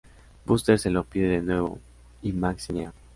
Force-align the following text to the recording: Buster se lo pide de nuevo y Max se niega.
Buster 0.47 0.79
se 0.79 0.89
lo 0.89 1.03
pide 1.03 1.27
de 1.27 1.41
nuevo 1.43 1.77
y 2.23 2.31
Max 2.33 2.63
se 2.63 2.73
niega. 2.73 2.93